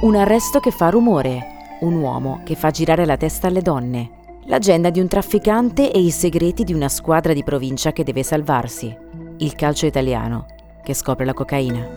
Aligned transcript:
Un 0.00 0.14
arresto 0.14 0.60
che 0.60 0.70
fa 0.70 0.90
rumore, 0.90 1.78
un 1.80 1.96
uomo 1.96 2.42
che 2.44 2.54
fa 2.54 2.70
girare 2.70 3.04
la 3.04 3.16
testa 3.16 3.48
alle 3.48 3.62
donne, 3.62 4.10
l'agenda 4.44 4.90
di 4.90 5.00
un 5.00 5.08
trafficante 5.08 5.90
e 5.90 5.98
i 5.98 6.12
segreti 6.12 6.62
di 6.62 6.72
una 6.72 6.88
squadra 6.88 7.32
di 7.32 7.42
provincia 7.42 7.90
che 7.90 8.04
deve 8.04 8.22
salvarsi, 8.22 8.96
il 9.38 9.56
calcio 9.56 9.86
italiano 9.86 10.46
che 10.84 10.94
scopre 10.94 11.24
la 11.24 11.34
cocaina. 11.34 11.88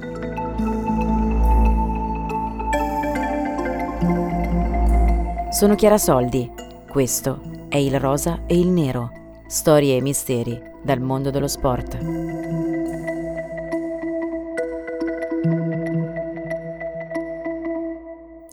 Sono 5.51 5.75
Chiara 5.75 5.99
Soldi, 5.99 6.51
questo 6.89 7.39
è 7.69 7.77
il 7.77 7.99
rosa 7.99 8.41
e 8.47 8.57
il 8.57 8.69
nero, 8.69 9.11
storie 9.45 9.97
e 9.97 10.01
misteri 10.01 10.59
dal 10.81 10.99
mondo 10.99 11.29
dello 11.29 11.47
sport. 11.47 12.60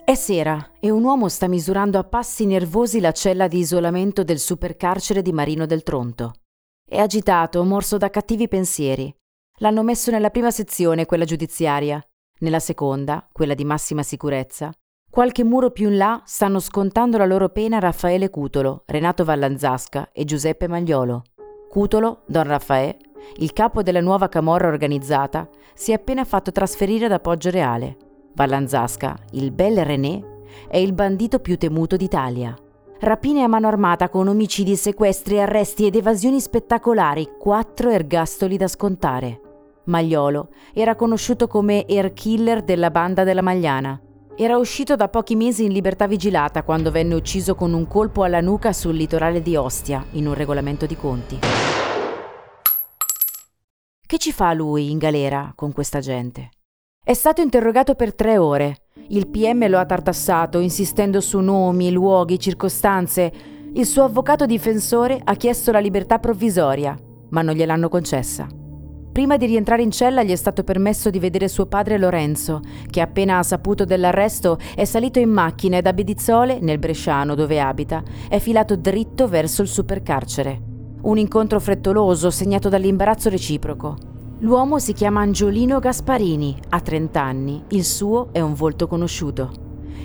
È 0.08 0.14
sera 0.14 0.70
e 0.80 0.88
un 0.88 1.04
uomo 1.04 1.28
sta 1.28 1.48
misurando 1.48 1.98
a 1.98 2.02
passi 2.02 2.46
nervosi 2.46 2.98
la 2.98 3.12
cella 3.12 3.46
di 3.46 3.58
isolamento 3.58 4.24
del 4.24 4.38
supercarcere 4.38 5.20
di 5.20 5.34
Marino 5.34 5.66
del 5.66 5.82
Tronto. 5.82 6.36
È 6.82 6.96
agitato, 6.96 7.62
morso 7.62 7.98
da 7.98 8.08
cattivi 8.08 8.48
pensieri. 8.48 9.14
L'hanno 9.58 9.82
messo 9.82 10.10
nella 10.10 10.30
prima 10.30 10.50
sezione, 10.50 11.04
quella 11.04 11.26
giudiziaria, 11.26 12.02
nella 12.38 12.58
seconda, 12.58 13.28
quella 13.30 13.52
di 13.52 13.66
massima 13.66 14.02
sicurezza. 14.02 14.72
Qualche 15.10 15.44
muro 15.44 15.72
più 15.72 15.90
in 15.90 15.98
là 15.98 16.22
stanno 16.24 16.58
scontando 16.58 17.18
la 17.18 17.26
loro 17.26 17.50
pena 17.50 17.78
Raffaele 17.78 18.30
Cutolo, 18.30 18.84
Renato 18.86 19.24
Vallanzasca 19.24 20.08
e 20.12 20.24
Giuseppe 20.24 20.68
Magliolo. 20.68 21.24
Cutolo, 21.68 22.22
Don 22.24 22.44
Raffaele, 22.44 22.96
il 23.40 23.52
capo 23.52 23.82
della 23.82 24.00
nuova 24.00 24.30
camorra 24.30 24.68
organizzata, 24.68 25.46
si 25.74 25.90
è 25.90 25.96
appena 25.96 26.24
fatto 26.24 26.50
trasferire 26.50 27.08
da 27.08 27.20
Poggio 27.20 27.50
Reale 27.50 28.06
Vallanzasca, 28.38 29.18
il 29.32 29.50
bel 29.50 29.84
René, 29.84 30.22
è 30.68 30.76
il 30.76 30.92
bandito 30.92 31.40
più 31.40 31.58
temuto 31.58 31.96
d'Italia. 31.96 32.56
Rapine 33.00 33.42
a 33.42 33.48
mano 33.48 33.66
armata 33.66 34.08
con 34.08 34.28
omicidi, 34.28 34.76
sequestri, 34.76 35.40
arresti 35.40 35.86
ed 35.86 35.96
evasioni 35.96 36.40
spettacolari, 36.40 37.30
quattro 37.36 37.90
ergastoli 37.90 38.56
da 38.56 38.68
scontare. 38.68 39.40
Magliolo 39.86 40.50
era 40.72 40.94
conosciuto 40.94 41.48
come 41.48 41.84
air 41.88 42.12
killer 42.12 42.62
della 42.62 42.92
banda 42.92 43.24
della 43.24 43.42
Magliana. 43.42 44.00
Era 44.36 44.56
uscito 44.56 44.94
da 44.94 45.08
pochi 45.08 45.34
mesi 45.34 45.64
in 45.64 45.72
libertà 45.72 46.06
vigilata 46.06 46.62
quando 46.62 46.92
venne 46.92 47.16
ucciso 47.16 47.56
con 47.56 47.72
un 47.72 47.88
colpo 47.88 48.22
alla 48.22 48.40
nuca 48.40 48.72
sul 48.72 48.94
litorale 48.94 49.42
di 49.42 49.56
Ostia, 49.56 50.04
in 50.12 50.28
un 50.28 50.34
regolamento 50.34 50.86
di 50.86 50.94
conti. 50.94 51.40
Che 54.06 54.18
ci 54.18 54.30
fa 54.30 54.52
lui 54.52 54.92
in 54.92 54.98
galera 54.98 55.52
con 55.56 55.72
questa 55.72 55.98
gente? 55.98 56.50
È 57.08 57.14
stato 57.14 57.40
interrogato 57.40 57.94
per 57.94 58.14
tre 58.14 58.36
ore. 58.36 58.82
Il 59.08 59.28
PM 59.28 59.66
lo 59.70 59.78
ha 59.78 59.86
tartassato, 59.86 60.58
insistendo 60.58 61.22
su 61.22 61.38
nomi, 61.38 61.90
luoghi, 61.90 62.38
circostanze. 62.38 63.32
Il 63.72 63.86
suo 63.86 64.04
avvocato 64.04 64.44
difensore 64.44 65.18
ha 65.24 65.34
chiesto 65.34 65.72
la 65.72 65.78
libertà 65.78 66.18
provvisoria, 66.18 66.94
ma 67.30 67.40
non 67.40 67.54
gliel'hanno 67.54 67.88
concessa. 67.88 68.46
Prima 69.10 69.38
di 69.38 69.46
rientrare 69.46 69.80
in 69.80 69.90
cella 69.90 70.22
gli 70.22 70.32
è 70.32 70.36
stato 70.36 70.64
permesso 70.64 71.08
di 71.08 71.18
vedere 71.18 71.48
suo 71.48 71.64
padre 71.64 71.96
Lorenzo, 71.96 72.60
che 72.90 73.00
appena 73.00 73.38
ha 73.38 73.42
saputo 73.42 73.86
dell'arresto 73.86 74.58
è 74.74 74.84
salito 74.84 75.18
in 75.18 75.30
macchina 75.30 75.78
e 75.78 75.80
da 75.80 75.94
Bedizzole, 75.94 76.58
nel 76.60 76.78
Bresciano 76.78 77.34
dove 77.34 77.58
abita, 77.58 78.02
è 78.28 78.38
filato 78.38 78.76
dritto 78.76 79.28
verso 79.28 79.62
il 79.62 79.68
supercarcere. 79.68 80.60
Un 81.04 81.16
incontro 81.16 81.58
frettoloso 81.58 82.28
segnato 82.28 82.68
dall'imbarazzo 82.68 83.30
reciproco. 83.30 83.96
L'uomo 84.40 84.78
si 84.78 84.92
chiama 84.92 85.20
Angiolino 85.20 85.80
Gasparini, 85.80 86.56
ha 86.68 86.80
30 86.80 87.20
anni, 87.20 87.64
il 87.70 87.84
suo 87.84 88.28
è 88.30 88.38
un 88.38 88.54
volto 88.54 88.86
conosciuto. 88.86 89.50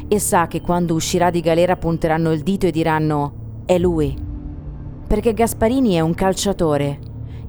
E 0.07 0.17
sa 0.17 0.47
che 0.47 0.59
quando 0.59 0.95
uscirà 0.95 1.29
di 1.29 1.39
galera 1.39 1.75
punteranno 1.75 2.31
il 2.31 2.41
dito 2.41 2.65
e 2.65 2.71
diranno 2.71 3.61
è 3.65 3.77
lui. 3.77 4.17
Perché 5.05 5.33
Gasparini 5.33 5.93
è 5.93 5.99
un 5.99 6.15
calciatore, 6.15 6.99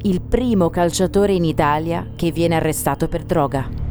il 0.03 0.21
primo 0.21 0.69
calciatore 0.69 1.33
in 1.33 1.45
Italia 1.45 2.11
che 2.15 2.31
viene 2.31 2.57
arrestato 2.57 3.09
per 3.09 3.25
droga. 3.25 3.84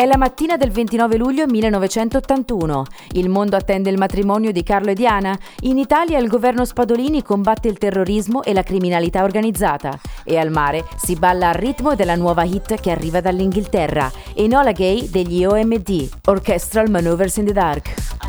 È 0.00 0.06
la 0.06 0.16
mattina 0.16 0.56
del 0.56 0.70
29 0.70 1.18
luglio 1.18 1.46
1981. 1.46 2.84
Il 3.12 3.28
mondo 3.28 3.56
attende 3.56 3.90
il 3.90 3.98
matrimonio 3.98 4.50
di 4.50 4.62
Carlo 4.62 4.92
e 4.92 4.94
Diana. 4.94 5.38
In 5.64 5.76
Italia 5.76 6.16
il 6.16 6.26
governo 6.26 6.64
Spadolini 6.64 7.22
combatte 7.22 7.68
il 7.68 7.76
terrorismo 7.76 8.42
e 8.42 8.54
la 8.54 8.62
criminalità 8.62 9.22
organizzata. 9.22 10.00
E 10.24 10.38
al 10.38 10.50
mare 10.50 10.86
si 10.96 11.16
balla 11.16 11.50
al 11.50 11.56
ritmo 11.56 11.94
della 11.96 12.16
nuova 12.16 12.44
hit 12.44 12.80
che 12.80 12.90
arriva 12.90 13.20
dall'Inghilterra, 13.20 14.10
Enola 14.32 14.72
Gay 14.72 15.10
degli 15.10 15.44
OMD, 15.44 16.08
Orchestral 16.24 16.88
Maneuvers 16.88 17.36
in 17.36 17.44
the 17.44 17.52
Dark. 17.52 18.19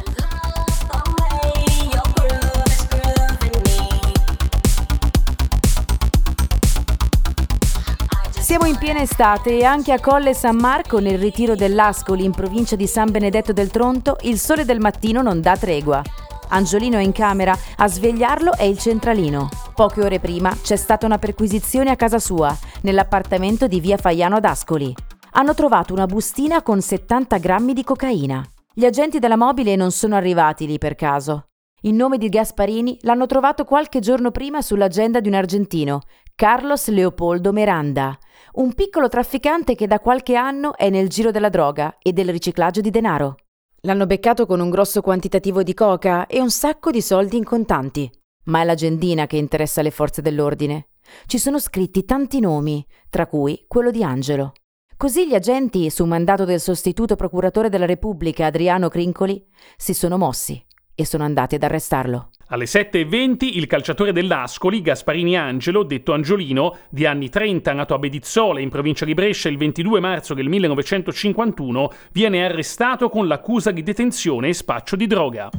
Siamo 8.51 8.65
in 8.65 8.77
piena 8.77 8.99
estate 8.99 9.59
e 9.59 9.63
anche 9.63 9.93
a 9.93 10.01
Colle 10.01 10.33
San 10.33 10.57
Marco, 10.57 10.99
nel 10.99 11.17
ritiro 11.17 11.55
dell'Ascoli 11.55 12.25
in 12.25 12.31
provincia 12.31 12.75
di 12.75 12.85
San 12.85 13.09
Benedetto 13.09 13.53
del 13.53 13.71
Tronto, 13.71 14.17
il 14.23 14.37
sole 14.37 14.65
del 14.65 14.81
mattino 14.81 15.21
non 15.21 15.39
dà 15.39 15.55
tregua. 15.55 16.01
Angiolino 16.49 16.97
è 16.97 17.01
in 17.01 17.13
camera, 17.13 17.57
a 17.77 17.87
svegliarlo 17.87 18.51
è 18.57 18.63
il 18.63 18.77
centralino. 18.77 19.47
Poche 19.73 20.03
ore 20.03 20.19
prima 20.19 20.53
c'è 20.61 20.75
stata 20.75 21.05
una 21.05 21.17
perquisizione 21.17 21.91
a 21.91 21.95
casa 21.95 22.19
sua, 22.19 22.53
nell'appartamento 22.81 23.67
di 23.67 23.79
via 23.79 23.95
Faiano 23.95 24.35
ad 24.35 24.43
Ascoli. 24.43 24.93
Hanno 25.31 25.53
trovato 25.53 25.93
una 25.93 26.05
bustina 26.05 26.61
con 26.61 26.81
70 26.81 27.37
grammi 27.37 27.71
di 27.71 27.85
cocaina. 27.85 28.45
Gli 28.73 28.83
agenti 28.83 29.19
della 29.19 29.37
mobile 29.37 29.77
non 29.77 29.91
sono 29.91 30.17
arrivati 30.17 30.67
lì 30.67 30.77
per 30.77 30.95
caso. 30.95 31.45
Il 31.83 31.95
nome 31.95 32.19
di 32.19 32.29
Gasparini 32.29 32.99
l'hanno 33.01 33.25
trovato 33.25 33.63
qualche 33.63 33.97
giorno 34.01 34.29
prima 34.29 34.61
sull'agenda 34.61 35.19
di 35.19 35.29
un 35.29 35.33
argentino, 35.33 36.01
Carlos 36.35 36.87
Leopoldo 36.89 37.51
Miranda, 37.51 38.17
un 38.53 38.73
piccolo 38.73 39.07
trafficante 39.07 39.75
che 39.75 39.87
da 39.87 39.99
qualche 39.99 40.35
anno 40.35 40.75
è 40.75 40.89
nel 40.89 41.07
giro 41.07 41.29
della 41.31 41.49
droga 41.49 41.97
e 42.01 42.13
del 42.13 42.29
riciclaggio 42.29 42.81
di 42.81 42.89
denaro. 42.89 43.35
L'hanno 43.81 44.05
beccato 44.05 44.45
con 44.45 44.59
un 44.59 44.69
grosso 44.69 45.01
quantitativo 45.01 45.63
di 45.63 45.73
coca 45.73 46.27
e 46.27 46.41
un 46.41 46.49
sacco 46.49 46.91
di 46.91 47.01
soldi 47.01 47.37
in 47.37 47.43
contanti. 47.43 48.11
Ma 48.45 48.61
è 48.61 48.63
l'agendina 48.63 49.27
che 49.27 49.37
interessa 49.37 49.81
le 49.81 49.91
forze 49.91 50.21
dell'ordine. 50.21 50.89
Ci 51.27 51.37
sono 51.37 51.59
scritti 51.59 52.05
tanti 52.05 52.39
nomi, 52.39 52.85
tra 53.09 53.27
cui 53.27 53.65
quello 53.67 53.91
di 53.91 54.03
Angelo. 54.03 54.53
Così 54.97 55.27
gli 55.27 55.35
agenti, 55.35 55.89
su 55.89 56.05
mandato 56.05 56.43
del 56.45 56.59
sostituto 56.59 57.15
procuratore 57.15 57.69
della 57.69 57.85
Repubblica 57.85 58.47
Adriano 58.47 58.89
Crincoli, 58.89 59.43
si 59.77 59.93
sono 59.93 60.17
mossi 60.17 60.63
e 60.93 61.05
sono 61.05 61.23
andati 61.23 61.55
ad 61.55 61.63
arrestarlo. 61.63 62.30
Alle 62.51 62.65
7.20 62.65 63.49
il 63.53 63.65
calciatore 63.65 64.11
dell'Ascoli, 64.11 64.81
Gasparini 64.81 65.37
Angelo, 65.37 65.83
detto 65.83 66.11
Angiolino, 66.11 66.79
di 66.89 67.05
anni 67.05 67.29
30, 67.29 67.71
nato 67.71 67.93
a 67.93 67.97
Bedizzole 67.97 68.61
in 68.61 68.69
provincia 68.69 69.05
di 69.05 69.13
Brescia 69.13 69.47
il 69.47 69.57
22 69.57 70.01
marzo 70.01 70.33
del 70.33 70.49
1951, 70.49 71.89
viene 72.11 72.43
arrestato 72.43 73.07
con 73.07 73.27
l'accusa 73.27 73.71
di 73.71 73.83
detenzione 73.83 74.49
e 74.49 74.53
spaccio 74.53 74.97
di 74.97 75.07
droga. 75.07 75.49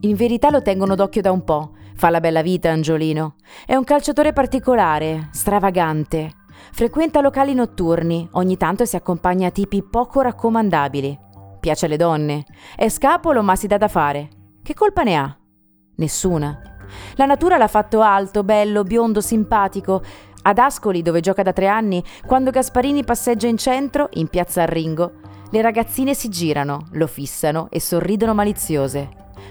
In 0.00 0.16
verità 0.16 0.50
lo 0.50 0.62
tengono 0.62 0.96
d'occhio 0.96 1.22
da 1.22 1.30
un 1.30 1.44
po'. 1.44 1.74
Fa 1.94 2.10
la 2.10 2.18
bella 2.18 2.42
vita 2.42 2.70
Angiolino. 2.70 3.36
È 3.64 3.76
un 3.76 3.84
calciatore 3.84 4.32
particolare, 4.32 5.28
stravagante, 5.30 6.41
Frequenta 6.70 7.20
locali 7.20 7.54
notturni, 7.54 8.28
ogni 8.32 8.56
tanto 8.56 8.84
si 8.84 8.96
accompagna 8.96 9.48
a 9.48 9.50
tipi 9.50 9.82
poco 9.82 10.20
raccomandabili. 10.20 11.18
Piace 11.60 11.86
alle 11.86 11.96
donne. 11.96 12.44
È 12.76 12.88
scapolo 12.88 13.42
ma 13.42 13.56
si 13.56 13.66
dà 13.66 13.78
da 13.78 13.88
fare. 13.88 14.28
Che 14.62 14.74
colpa 14.74 15.02
ne 15.02 15.16
ha? 15.16 15.36
Nessuna. 15.96 16.60
La 17.16 17.26
natura 17.26 17.56
l'ha 17.56 17.68
fatto 17.68 18.00
alto, 18.00 18.44
bello, 18.44 18.84
biondo, 18.84 19.20
simpatico. 19.20 20.02
Ad 20.42 20.58
Ascoli, 20.58 21.02
dove 21.02 21.20
gioca 21.20 21.42
da 21.42 21.52
tre 21.52 21.68
anni, 21.68 22.02
quando 22.26 22.50
Gasparini 22.50 23.04
passeggia 23.04 23.46
in 23.46 23.56
centro, 23.56 24.08
in 24.14 24.28
piazza 24.28 24.62
Arringo, 24.62 25.12
le 25.50 25.60
ragazzine 25.60 26.14
si 26.14 26.28
girano, 26.28 26.88
lo 26.92 27.06
fissano 27.06 27.68
e 27.70 27.78
sorridono 27.80 28.34
maliziose. 28.34 29.08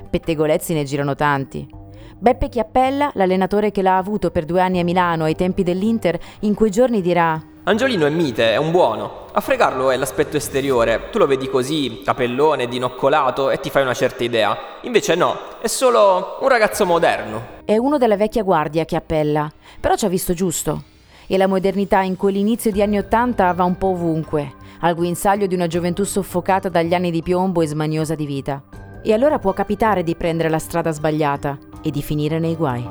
Pettegolezzi 0.10 0.74
ne 0.74 0.84
girano 0.84 1.16
tanti. 1.16 1.80
Beppe 2.22 2.50
Chiappella, 2.50 3.10
l'allenatore 3.16 3.72
che 3.72 3.82
l'ha 3.82 3.98
avuto 3.98 4.30
per 4.30 4.46
due 4.46 4.62
anni 4.62 4.80
a 4.80 4.84
Milano 4.84 5.24
ai 5.24 5.34
tempi 5.34 5.64
dell'Inter, 5.64 6.20
in 6.42 6.54
quei 6.54 6.70
giorni 6.70 7.02
dirà 7.02 7.42
Angiolino 7.64 8.06
è 8.06 8.12
mite, 8.12 8.52
è 8.52 8.58
un 8.58 8.70
buono. 8.70 9.26
A 9.32 9.42
fregarlo 9.42 9.90
è 9.90 9.98
l'aspetto 9.98 10.38
esteriore. 10.38 11.10
Tu 11.10 11.18
lo 11.18 11.26
vedi 11.26 11.50
così, 11.50 12.04
capellone, 12.06 12.68
dinoccolato 12.68 13.50
e 13.50 13.60
ti 13.60 13.72
fai 13.72 13.82
una 13.82 13.96
certa 13.96 14.24
idea. 14.24 14.56
Invece 14.82 15.16
no, 15.16 15.36
è 15.64 15.66
solo 15.66 16.38
un 16.42 16.48
ragazzo 16.48 16.86
moderno. 16.86 17.44
È 17.66 17.76
uno 17.76 17.98
della 17.98 18.18
vecchia 18.18 18.44
guardia 18.44 18.86
Chiappella, 18.86 19.52
però 19.80 19.96
ci 19.96 20.06
ha 20.06 20.10
visto 20.10 20.34
giusto. 20.34 20.84
E 21.26 21.38
la 21.38 21.48
modernità 21.48 22.02
in 22.02 22.18
quell'inizio 22.18 22.72
di 22.72 22.84
anni 22.84 23.00
Ottanta 23.00 23.52
va 23.54 23.64
un 23.64 23.80
po' 23.80 23.88
ovunque, 23.88 24.54
al 24.82 24.94
guinzaglio 24.94 25.48
di 25.48 25.56
una 25.56 25.66
gioventù 25.66 26.04
soffocata 26.04 26.70
dagli 26.70 26.94
anni 26.94 27.10
di 27.10 27.24
piombo 27.24 27.64
e 27.64 27.68
smaniosa 27.68 28.14
di 28.14 28.28
vita. 28.28 28.62
E 29.04 29.14
allora 29.14 29.40
può 29.40 29.54
capitare 29.54 30.04
di 30.04 30.16
prendere 30.16 30.50
la 30.50 30.60
strada 30.60 30.92
sbagliata 30.92 31.58
e 31.82 31.90
di 31.90 32.02
finire 32.02 32.40
nei 32.40 32.56
guai. 32.56 32.88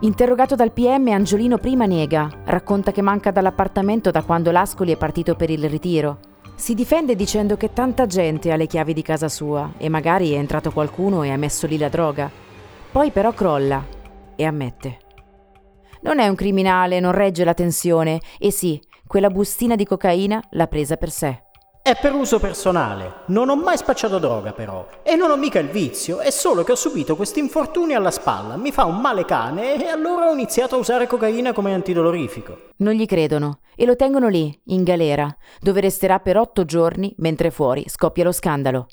Interrogato 0.00 0.54
dal 0.54 0.70
PM, 0.70 1.08
Angiolino 1.08 1.58
prima 1.58 1.84
nega, 1.84 2.30
racconta 2.44 2.92
che 2.92 3.02
manca 3.02 3.32
dall'appartamento 3.32 4.12
da 4.12 4.22
quando 4.22 4.52
l'Ascoli 4.52 4.92
è 4.92 4.96
partito 4.96 5.34
per 5.34 5.50
il 5.50 5.68
ritiro. 5.68 6.18
Si 6.54 6.74
difende 6.74 7.16
dicendo 7.16 7.56
che 7.56 7.72
tanta 7.72 8.06
gente 8.06 8.52
ha 8.52 8.56
le 8.56 8.66
chiavi 8.66 8.92
di 8.92 9.02
casa 9.02 9.28
sua 9.28 9.72
e 9.76 9.88
magari 9.88 10.32
è 10.32 10.36
entrato 10.36 10.70
qualcuno 10.70 11.24
e 11.24 11.30
ha 11.30 11.36
messo 11.36 11.66
lì 11.66 11.78
la 11.78 11.88
droga. 11.88 12.30
Poi 12.92 13.10
però 13.10 13.32
crolla 13.32 13.84
e 14.36 14.44
ammette. 14.44 14.98
Non 16.02 16.20
è 16.20 16.28
un 16.28 16.36
criminale, 16.36 17.00
non 17.00 17.12
regge 17.12 17.44
la 17.44 17.54
tensione 17.54 18.20
e 18.38 18.52
sì, 18.52 18.80
quella 19.08 19.30
bustina 19.30 19.74
di 19.74 19.84
cocaina 19.84 20.40
l'ha 20.50 20.66
presa 20.68 20.96
per 20.96 21.10
sé. 21.10 21.42
È 21.82 21.96
per 21.98 22.12
uso 22.12 22.38
personale. 22.38 23.22
Non 23.28 23.48
ho 23.48 23.56
mai 23.56 23.78
spacciato 23.78 24.18
droga, 24.18 24.52
però. 24.52 24.86
E 25.02 25.16
non 25.16 25.30
ho 25.30 25.36
mica 25.36 25.58
il 25.58 25.68
vizio, 25.68 26.18
è 26.18 26.30
solo 26.30 26.62
che 26.62 26.72
ho 26.72 26.76
subito 26.76 27.16
questi 27.16 27.40
infortuni 27.40 27.94
alla 27.94 28.10
spalla. 28.10 28.56
Mi 28.56 28.70
fa 28.70 28.84
un 28.84 28.98
male 29.00 29.24
cane 29.24 29.82
e 29.82 29.88
allora 29.88 30.28
ho 30.28 30.32
iniziato 30.34 30.74
a 30.74 30.78
usare 30.78 31.06
cocaina 31.06 31.54
come 31.54 31.72
antidolorifico. 31.72 32.72
Non 32.76 32.92
gli 32.92 33.06
credono 33.06 33.60
e 33.74 33.86
lo 33.86 33.96
tengono 33.96 34.28
lì, 34.28 34.60
in 34.66 34.82
galera, 34.84 35.34
dove 35.60 35.80
resterà 35.80 36.18
per 36.18 36.36
otto 36.36 36.66
giorni 36.66 37.14
mentre 37.18 37.50
fuori 37.50 37.86
scoppia 37.88 38.24
lo 38.24 38.32
scandalo. 38.32 38.88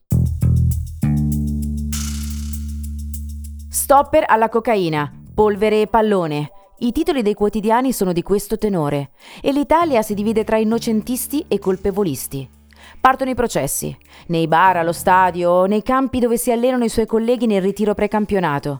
Stopper 3.70 4.24
alla 4.26 4.48
cocaina, 4.48 5.12
polvere 5.34 5.82
e 5.82 5.88
pallone. 5.88 6.52
I 6.78 6.92
titoli 6.92 7.22
dei 7.22 7.36
quotidiani 7.36 7.94
sono 7.94 8.12
di 8.12 8.22
questo 8.22 8.58
tenore 8.58 9.12
e 9.42 9.54
l'Italia 9.54 10.02
si 10.02 10.14
divide 10.14 10.44
tra 10.44 10.58
innocentisti 10.58 11.46
e 11.48 11.58
colpevolisti. 11.58 12.50
Partono 13.00 13.30
i 13.30 13.36
processi, 13.36 13.96
nei 14.28 14.46
bar, 14.50 14.76
allo 14.76 14.92
stadio, 14.92 15.68
nei 15.68 15.82
campi 15.82 16.20
dove 16.20 16.36
si 16.36 16.52
allenano 16.52 16.84
i 16.84 16.90
suoi 16.90 17.06
colleghi 17.06 17.48
nel 17.48 17.62
ritiro 17.62 17.94
precampionato. 17.94 18.80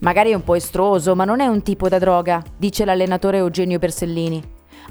Magari 0.00 0.30
è 0.30 0.34
un 0.34 0.42
po' 0.42 0.54
estroso, 0.54 1.14
ma 1.14 1.26
non 1.26 1.40
è 1.40 1.46
un 1.46 1.62
tipo 1.62 1.90
da 1.90 1.98
droga, 1.98 2.42
dice 2.56 2.86
l'allenatore 2.86 3.36
Eugenio 3.36 3.78
Bersellini. 3.78 4.42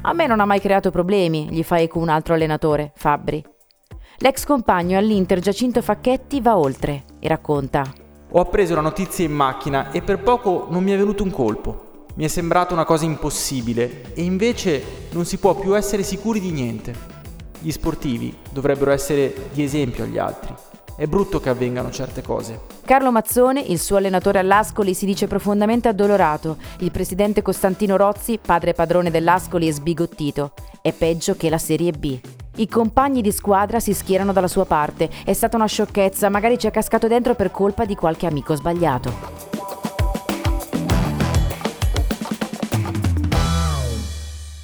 A 0.01 0.13
me 0.13 0.27
non 0.27 0.39
ha 0.39 0.45
mai 0.45 0.59
creato 0.59 0.91
problemi, 0.91 1.47
gli 1.49 1.63
fa 1.63 1.79
eco 1.79 1.97
un 1.97 2.09
altro 2.09 2.35
allenatore, 2.35 2.91
Fabbri. 2.95 3.43
L'ex 4.19 4.45
compagno 4.45 4.99
all'Inter 4.99 5.39
Giacinto 5.39 5.81
Facchetti 5.81 6.39
va 6.39 6.55
oltre 6.55 7.03
e 7.19 7.27
racconta. 7.27 7.83
Ho 8.29 8.39
appreso 8.39 8.75
la 8.75 8.81
notizia 8.81 9.25
in 9.25 9.31
macchina 9.31 9.89
e 9.89 10.03
per 10.03 10.19
poco 10.19 10.67
non 10.69 10.83
mi 10.83 10.91
è 10.91 10.97
venuto 10.97 11.23
un 11.23 11.31
colpo. 11.31 11.85
Mi 12.17 12.23
è 12.23 12.27
sembrata 12.29 12.73
una 12.73 12.83
cosa 12.83 13.05
impossibile 13.05 14.11
e 14.15 14.23
invece 14.23 14.83
non 15.11 15.23
si 15.23 15.37
può 15.37 15.53
più 15.53 15.77
essere 15.77 16.01
sicuri 16.01 16.39
di 16.39 16.49
niente. 16.49 16.95
Gli 17.59 17.69
sportivi 17.69 18.35
dovrebbero 18.51 18.89
essere 18.89 19.49
di 19.53 19.61
esempio 19.61 20.03
agli 20.03 20.17
altri. 20.17 20.51
È 20.95 21.05
brutto 21.05 21.39
che 21.39 21.49
avvengano 21.49 21.91
certe 21.91 22.23
cose. 22.23 22.61
Carlo 22.83 23.11
Mazzone, 23.11 23.61
il 23.61 23.79
suo 23.79 23.97
allenatore 23.97 24.39
all'Ascoli, 24.39 24.95
si 24.95 25.05
dice 25.05 25.27
profondamente 25.27 25.89
addolorato. 25.89 26.57
Il 26.79 26.89
presidente 26.89 27.43
Costantino 27.43 27.97
Rozzi, 27.97 28.39
padre 28.43 28.73
padrone 28.73 29.11
dell'Ascoli, 29.11 29.67
è 29.67 29.71
sbigottito. 29.71 30.53
È 30.81 30.91
peggio 30.93 31.35
che 31.35 31.51
la 31.51 31.59
Serie 31.59 31.91
B. 31.91 32.19
I 32.55 32.67
compagni 32.67 33.21
di 33.21 33.31
squadra 33.31 33.79
si 33.79 33.93
schierano 33.93 34.33
dalla 34.33 34.47
sua 34.47 34.65
parte. 34.65 35.07
È 35.23 35.33
stata 35.33 35.55
una 35.55 35.67
sciocchezza, 35.67 36.29
magari 36.29 36.57
ci 36.57 36.65
è 36.65 36.71
cascato 36.71 37.07
dentro 37.07 37.35
per 37.35 37.51
colpa 37.51 37.85
di 37.85 37.93
qualche 37.93 38.25
amico 38.25 38.55
sbagliato. 38.55 39.56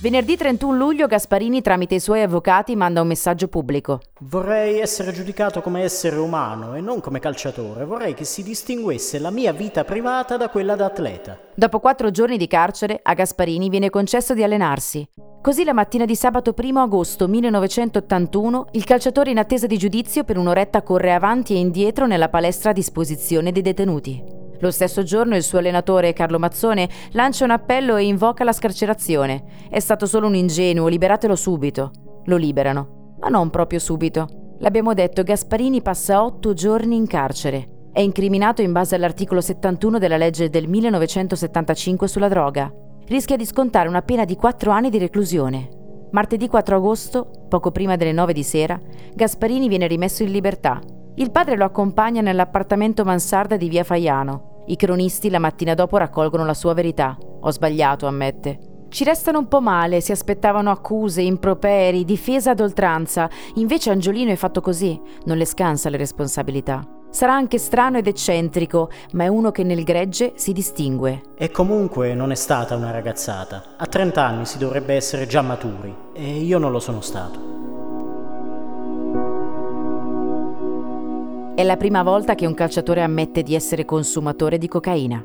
Venerdì 0.04 0.36
31 0.36 0.76
luglio 0.76 1.08
Gasparini 1.08 1.62
tramite 1.62 1.96
i 1.96 2.02
suoi 2.02 2.24
avvocati 2.24 2.76
manda 2.76 3.00
un 3.00 3.08
messaggio 3.08 3.48
pubblico. 3.48 4.02
Vorrei 4.20 4.82
essere 4.82 5.14
giudicato 5.14 5.62
come 5.62 5.84
essere 5.84 6.18
umano 6.18 6.76
e 6.76 6.82
non 6.82 7.00
come 7.00 7.22
calciatore. 7.22 7.86
Vorrei 7.86 8.14
che 8.14 8.26
si 8.26 8.44
distinguesse 8.44 9.18
la 9.18 9.32
mia 9.32 9.54
vita 9.54 9.86
privata 9.86 10.36
da 10.36 10.50
quella 10.50 10.76
da 10.76 10.88
atleta. 10.88 11.40
Dopo 11.56 11.80
quattro 11.80 12.12
giorni 12.12 12.36
di 12.36 12.48
carcere, 12.48 13.00
a 13.02 13.14
Gasparini 13.14 13.70
viene 13.70 13.90
concesso 13.90 14.34
di 14.34 14.44
allenarsi. 14.44 15.08
Così 15.42 15.64
la 15.64 15.72
mattina 15.72 16.04
di 16.04 16.18
sabato 16.18 16.54
1 16.54 16.82
agosto 16.82 17.30
1981 17.30 18.68
il 18.72 18.84
calciatore 18.84 19.32
in 19.32 19.38
attesa 19.38 19.68
di 19.68 19.78
giudizio 19.78 20.26
per 20.26 20.38
un'oretta 20.38 20.82
corre 20.82 21.14
avanti 21.14 21.54
e 21.54 21.60
indietro 21.60 22.08
nella 22.08 22.28
palestra 22.28 22.72
a 22.72 22.74
disposizione 22.74 23.54
dei 23.54 23.62
detenuti. 23.62 24.33
Lo 24.64 24.72
stesso 24.72 25.04
giorno 25.04 25.36
il 25.36 25.44
suo 25.44 25.58
allenatore 25.58 26.14
Carlo 26.14 26.40
Mazzone 26.40 26.88
lancia 27.12 27.44
un 27.44 27.52
appello 27.52 27.98
e 27.98 28.06
invoca 28.06 28.46
la 28.46 28.54
scarcerazione. 28.54 29.44
È 29.70 29.80
stato 29.80 30.06
solo 30.06 30.28
un 30.28 30.36
ingenuo, 30.36 30.88
liberatelo 30.88 31.36
subito. 31.36 31.92
Lo 32.28 32.38
liberano, 32.38 33.16
ma 33.20 33.28
non 33.28 33.50
proprio 33.50 33.78
subito. 33.80 34.56
L'abbiamo 34.60 34.94
detto, 34.94 35.22
Gasparini 35.22 35.82
passa 35.82 36.24
otto 36.24 36.54
giorni 36.54 36.96
in 36.96 37.08
carcere. 37.08 37.90
È 37.92 38.00
incriminato 38.00 38.62
in 38.62 38.72
base 38.72 38.96
all'articolo 38.96 39.42
71 39.42 40.00
della 40.00 40.16
legge 40.16 40.50
del 40.50 40.70
1975 40.70 42.08
sulla 42.08 42.30
droga. 42.30 42.72
Rischia 43.08 43.36
di 43.36 43.46
scontare 43.46 43.90
una 43.90 44.02
pena 44.02 44.24
di 44.24 44.38
quattro 44.38 44.72
anni 44.72 44.90
di 44.90 44.98
reclusione. 44.98 45.68
Martedì 46.12 46.48
4 46.48 46.78
agosto, 46.78 47.30
poco 47.50 47.72
prima 47.72 47.98
delle 47.98 48.14
9 48.14 48.32
di 48.32 48.44
sera, 48.44 48.80
Gasparini 49.14 49.68
viene 49.68 49.88
rimesso 49.88 50.24
in 50.24 50.32
libertà. 50.32 50.80
Il 51.16 51.32
padre 51.32 51.58
lo 51.58 51.66
accompagna 51.66 52.22
nell'appartamento 52.22 53.04
mansarda 53.04 53.58
di 53.58 53.68
via 53.68 53.84
Faiano. 53.84 54.52
I 54.66 54.76
cronisti 54.76 55.30
la 55.30 55.40
mattina 55.40 55.74
dopo 55.74 55.98
raccolgono 55.98 56.46
la 56.46 56.54
sua 56.54 56.74
verità. 56.74 57.18
Ho 57.42 57.52
sbagliato, 57.52 58.08
ammette. 58.08 58.60
Ci 58.90 59.04
restano 59.04 59.40
un 59.40 59.48
po' 59.48 59.60
male, 59.60 60.02
si 60.02 60.12
aspettavano 60.12 60.70
accuse, 60.70 61.22
improperi, 61.22 62.06
difesa 62.06 62.52
ad 62.52 62.60
oltranza. 62.60 63.30
Invece 63.56 63.90
Angiolino 63.90 64.32
è 64.32 64.36
fatto 64.36 64.62
così, 64.62 65.02
non 65.26 65.38
le 65.38 65.46
scansa 65.46 65.90
le 65.90 65.98
responsabilità. 65.98 66.88
Sarà 67.10 67.34
anche 67.34 67.58
strano 67.58 67.98
ed 67.98 68.08
eccentrico, 68.08 68.90
ma 69.14 69.24
è 69.26 69.28
uno 69.28 69.52
che 69.52 69.64
nel 69.64 69.84
gregge 69.84 70.34
si 70.36 70.54
distingue. 70.54 71.22
E 71.36 71.52
comunque 71.52 72.14
non 72.14 72.32
è 72.32 72.36
stata 72.36 72.76
una 72.76 72.92
ragazzata. 72.92 73.76
A 73.78 73.86
30 73.86 74.24
anni 74.24 74.46
si 74.46 74.58
dovrebbe 74.58 74.94
essere 74.96 75.28
già 75.28 75.42
maturi, 75.42 75.94
e 76.14 76.40
io 76.40 76.58
non 76.58 76.72
lo 76.72 76.80
sono 76.80 77.02
stato. 77.02 77.73
È 81.56 81.62
la 81.62 81.78
prima 81.78 82.02
volta 82.02 82.34
che 82.34 82.48
un 82.48 82.56
calciatore 82.56 83.04
ammette 83.04 83.44
di 83.44 83.54
essere 83.54 83.86
consumatore 83.86 84.58
di 84.58 84.68
cocaina. 84.68 85.24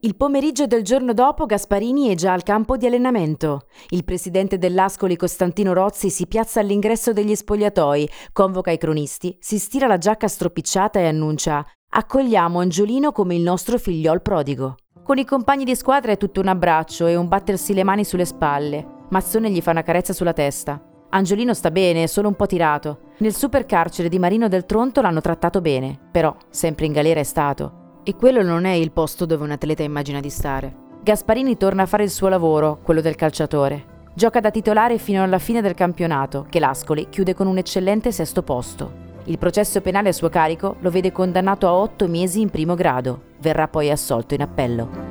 Il 0.00 0.16
pomeriggio 0.16 0.66
del 0.66 0.82
giorno 0.82 1.12
dopo 1.12 1.44
Gasparini 1.44 2.08
è 2.08 2.14
già 2.14 2.32
al 2.32 2.42
campo 2.42 2.78
di 2.78 2.86
allenamento. 2.86 3.66
Il 3.90 4.04
presidente 4.04 4.56
dell'Ascoli 4.56 5.14
Costantino 5.14 5.74
Rozzi 5.74 6.08
si 6.08 6.26
piazza 6.26 6.60
all'ingresso 6.60 7.12
degli 7.12 7.34
spogliatoi, 7.34 8.08
convoca 8.32 8.70
i 8.70 8.78
cronisti, 8.78 9.36
si 9.38 9.58
stira 9.58 9.86
la 9.86 9.98
giacca 9.98 10.26
stropicciata 10.26 10.98
e 10.98 11.06
annuncia 11.06 11.66
Accogliamo 11.90 12.60
Angiolino 12.60 13.12
come 13.12 13.34
il 13.34 13.42
nostro 13.42 13.76
figliol 13.76 14.22
prodigo. 14.22 14.76
Con 15.02 15.18
i 15.18 15.26
compagni 15.26 15.64
di 15.64 15.76
squadra 15.76 16.12
è 16.12 16.16
tutto 16.16 16.40
un 16.40 16.48
abbraccio 16.48 17.06
e 17.08 17.14
un 17.14 17.28
battersi 17.28 17.74
le 17.74 17.84
mani 17.84 18.04
sulle 18.04 18.24
spalle. 18.24 19.04
Mazzone 19.10 19.50
gli 19.50 19.60
fa 19.60 19.72
una 19.72 19.82
carezza 19.82 20.14
sulla 20.14 20.32
testa. 20.32 20.82
Angiolino 21.14 21.54
sta 21.54 21.70
bene, 21.70 22.02
è 22.02 22.06
solo 22.06 22.26
un 22.26 22.34
po' 22.34 22.46
tirato. 22.46 22.98
Nel 23.18 23.36
supercarcere 23.36 24.08
di 24.08 24.18
Marino 24.18 24.48
del 24.48 24.66
Tronto 24.66 25.00
l'hanno 25.00 25.20
trattato 25.20 25.60
bene, 25.60 25.96
però 26.10 26.34
sempre 26.50 26.86
in 26.86 26.92
galera 26.92 27.20
è 27.20 27.22
stato. 27.22 28.00
E 28.02 28.16
quello 28.16 28.42
non 28.42 28.64
è 28.64 28.72
il 28.72 28.90
posto 28.90 29.24
dove 29.24 29.44
un 29.44 29.52
atleta 29.52 29.84
immagina 29.84 30.18
di 30.18 30.28
stare. 30.28 30.74
Gasparini 31.04 31.56
torna 31.56 31.82
a 31.82 31.86
fare 31.86 32.02
il 32.02 32.10
suo 32.10 32.26
lavoro, 32.26 32.80
quello 32.82 33.00
del 33.00 33.14
calciatore. 33.14 33.92
Gioca 34.12 34.40
da 34.40 34.50
titolare 34.50 34.98
fino 34.98 35.22
alla 35.22 35.38
fine 35.38 35.62
del 35.62 35.74
campionato, 35.74 36.46
che 36.50 36.58
l'Ascoli 36.58 37.06
chiude 37.08 37.32
con 37.32 37.46
un 37.46 37.58
eccellente 37.58 38.10
sesto 38.10 38.42
posto. 38.42 39.02
Il 39.26 39.38
processo 39.38 39.80
penale 39.80 40.08
a 40.08 40.12
suo 40.12 40.28
carico 40.28 40.76
lo 40.80 40.90
vede 40.90 41.12
condannato 41.12 41.68
a 41.68 41.74
otto 41.74 42.08
mesi 42.08 42.40
in 42.40 42.50
primo 42.50 42.74
grado. 42.74 43.34
Verrà 43.38 43.68
poi 43.68 43.88
assolto 43.88 44.34
in 44.34 44.42
appello. 44.42 45.03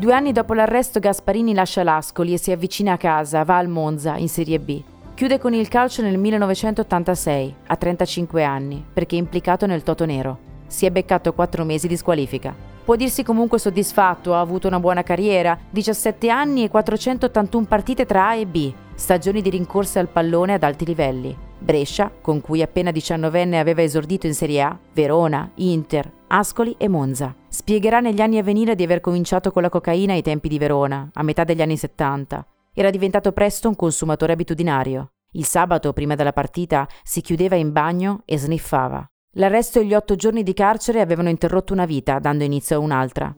Due 0.00 0.14
anni 0.14 0.32
dopo 0.32 0.54
l'arresto 0.54 0.98
Gasparini 0.98 1.52
lascia 1.52 1.82
l'Ascoli 1.82 2.32
e 2.32 2.38
si 2.38 2.50
avvicina 2.50 2.94
a 2.94 2.96
casa, 2.96 3.44
va 3.44 3.58
al 3.58 3.68
Monza, 3.68 4.16
in 4.16 4.30
Serie 4.30 4.58
B. 4.58 4.82
Chiude 5.12 5.38
con 5.38 5.52
il 5.52 5.68
calcio 5.68 6.00
nel 6.00 6.16
1986, 6.16 7.54
a 7.66 7.76
35 7.76 8.42
anni, 8.42 8.82
perché 8.90 9.16
è 9.16 9.18
implicato 9.18 9.66
nel 9.66 9.82
Toto 9.82 10.06
Nero. 10.06 10.38
Si 10.66 10.86
è 10.86 10.90
beccato 10.90 11.34
4 11.34 11.66
mesi 11.66 11.86
di 11.86 11.98
squalifica. 11.98 12.54
Può 12.82 12.96
dirsi 12.96 13.22
comunque 13.22 13.58
soddisfatto, 13.58 14.32
ha 14.32 14.40
avuto 14.40 14.68
una 14.68 14.80
buona 14.80 15.02
carriera, 15.02 15.58
17 15.68 16.30
anni 16.30 16.64
e 16.64 16.70
481 16.70 17.66
partite 17.66 18.06
tra 18.06 18.28
A 18.28 18.36
e 18.36 18.46
B, 18.46 18.72
stagioni 18.94 19.42
di 19.42 19.50
rincorse 19.50 19.98
al 19.98 20.08
pallone 20.08 20.54
ad 20.54 20.62
alti 20.62 20.86
livelli. 20.86 21.36
Brescia, 21.60 22.10
con 22.20 22.40
cui 22.40 22.62
appena 22.62 22.90
19enne 22.90 23.54
aveva 23.54 23.82
esordito 23.82 24.26
in 24.26 24.34
Serie 24.34 24.62
A, 24.62 24.78
Verona, 24.92 25.50
Inter, 25.56 26.10
Ascoli 26.28 26.74
e 26.78 26.88
Monza. 26.88 27.34
Spiegherà 27.48 28.00
negli 28.00 28.20
anni 28.20 28.38
a 28.38 28.42
venire 28.42 28.74
di 28.74 28.82
aver 28.82 29.00
cominciato 29.00 29.50
con 29.52 29.62
la 29.62 29.68
cocaina 29.68 30.14
ai 30.14 30.22
tempi 30.22 30.48
di 30.48 30.58
Verona, 30.58 31.08
a 31.12 31.22
metà 31.22 31.44
degli 31.44 31.62
anni 31.62 31.76
70. 31.76 32.46
Era 32.72 32.90
diventato 32.90 33.32
presto 33.32 33.68
un 33.68 33.76
consumatore 33.76 34.32
abitudinario. 34.32 35.12
Il 35.32 35.44
sabato, 35.44 35.92
prima 35.92 36.14
della 36.14 36.32
partita, 36.32 36.88
si 37.02 37.20
chiudeva 37.20 37.54
in 37.54 37.72
bagno 37.72 38.22
e 38.24 38.38
sniffava. 38.38 39.06
L'arresto 39.34 39.78
e 39.78 39.84
gli 39.84 39.94
otto 39.94 40.16
giorni 40.16 40.42
di 40.42 40.54
carcere 40.54 41.00
avevano 41.00 41.28
interrotto 41.28 41.72
una 41.72 41.84
vita, 41.84 42.18
dando 42.18 42.42
inizio 42.42 42.76
a 42.76 42.80
un'altra. 42.80 43.32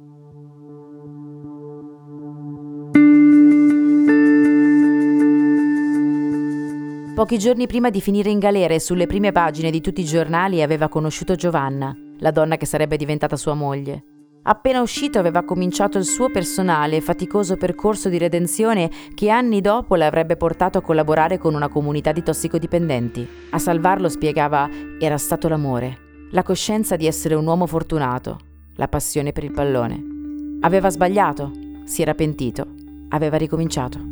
Pochi 7.15 7.39
giorni 7.39 7.67
prima 7.67 7.91
di 7.91 8.01
finire 8.01 8.31
in 8.31 8.39
galera 8.39 8.73
e 8.73 8.81
sulle 8.81 9.07
prime 9.07 9.33
pagine 9.33 9.71
di 9.71 9.83
tutti 9.83 10.01
i 10.01 10.05
giornali 10.05 10.63
aveva 10.63 10.89
conosciuto 10.89 11.35
Giovanna, 11.35 11.95
la 12.21 12.31
donna 12.31 12.57
che 12.57 12.65
sarebbe 12.65 12.97
diventata 12.97 13.37
sua 13.37 13.53
moglie. 13.53 14.05
Appena 14.45 14.81
uscito 14.81 15.19
aveva 15.19 15.45
cominciato 15.45 15.99
il 15.99 16.07
suo 16.07 16.31
personale 16.31 16.97
e 16.97 17.01
faticoso 17.03 17.59
percorso 17.59 18.09
di 18.09 18.17
redenzione 18.17 18.91
che 19.15 19.29
anni 19.29 19.61
dopo 19.61 19.95
l'avrebbe 19.95 20.39
portato 20.39 20.79
a 20.79 20.81
collaborare 20.81 21.37
con 21.37 21.55
una 21.55 21.69
comunità 21.69 22.13
di 22.13 22.23
tossicodipendenti. 22.23 23.29
A 23.51 23.59
salvarlo 23.59 24.09
spiegava 24.09 24.67
era 24.99 25.19
stato 25.19 25.49
l'amore, 25.49 25.99
la 26.31 26.43
coscienza 26.43 26.97
di 26.97 27.07
essere 27.07 27.35
un 27.35 27.47
uomo 27.47 27.67
fortunato, 27.67 28.39
la 28.77 28.89
passione 28.89 29.33
per 29.33 29.45
il 29.45 29.53
pallone. 29.53 30.59
Aveva 30.63 30.89
sbagliato, 30.89 31.53
si 31.85 32.01
era 32.01 32.15
pentito, 32.15 32.67
aveva 33.11 33.37
ricominciato. 33.37 34.12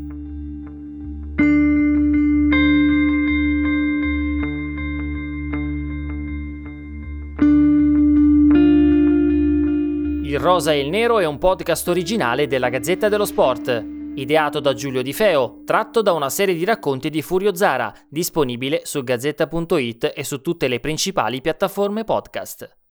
Il 10.30 10.38
Rosa 10.38 10.72
e 10.72 10.78
il 10.78 10.90
Nero 10.90 11.18
è 11.18 11.26
un 11.26 11.38
podcast 11.38 11.88
originale 11.88 12.46
della 12.46 12.68
Gazzetta 12.68 13.08
dello 13.08 13.24
Sport, 13.24 13.84
ideato 14.14 14.60
da 14.60 14.74
Giulio 14.74 15.02
Di 15.02 15.12
Feo, 15.12 15.62
tratto 15.64 16.02
da 16.02 16.12
una 16.12 16.30
serie 16.30 16.54
di 16.54 16.64
racconti 16.64 17.10
di 17.10 17.20
Furio 17.20 17.52
Zara, 17.52 17.92
disponibile 18.08 18.82
su 18.84 19.02
gazzetta.it 19.02 20.12
e 20.14 20.22
su 20.22 20.40
tutte 20.40 20.68
le 20.68 20.78
principali 20.78 21.40
piattaforme 21.40 22.04
podcast. 22.04 22.79